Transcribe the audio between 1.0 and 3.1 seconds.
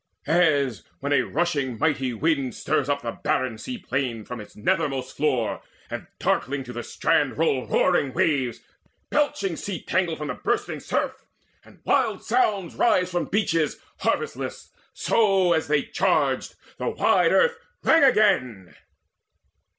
a rushing mighty wind stirs up